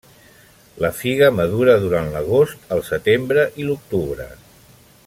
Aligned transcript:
La 0.83 0.89
figa 1.01 1.27
madura 1.41 1.75
durant 1.83 2.09
l'agost, 2.15 2.65
el 2.77 2.83
setembre 2.91 3.47
i 3.65 3.69
l'octubre. 3.71 4.29